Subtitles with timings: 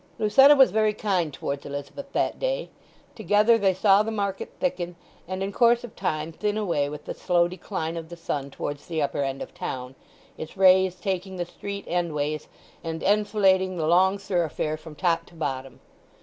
[0.17, 2.69] Lucetta was very kind towards Elizabeth that day.
[3.13, 4.95] Together they saw the market thicken,
[5.27, 8.87] and in course of time thin away with the slow decline of the sun towards
[8.87, 9.93] the upper end of town,
[10.39, 12.47] its rays taking the street endways
[12.83, 15.79] and enfilading the long thoroughfare from top to bottom.